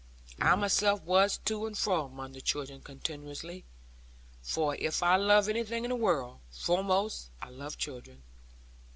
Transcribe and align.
I 0.39 0.55
myself 0.55 1.03
was 1.03 1.37
to 1.45 1.67
and 1.67 1.77
fro 1.77 2.05
among 2.05 2.31
the 2.31 2.41
children 2.41 2.81
continually; 2.81 3.65
for 4.41 4.73
if 4.77 5.03
I 5.03 5.15
love 5.15 5.47
anything 5.47 5.85
in 5.85 5.89
the 5.89 5.95
world, 5.95 6.39
foremost 6.49 7.29
I 7.39 7.49
love 7.51 7.77
children. 7.77 8.23